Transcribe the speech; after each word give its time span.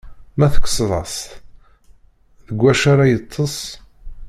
Ma 0.37 0.47
tekkseḍ-as-t, 0.53 1.29
deg 2.47 2.57
wacu 2.61 2.87
ara 2.93 3.11
yeṭṭeṣ? 3.11 3.57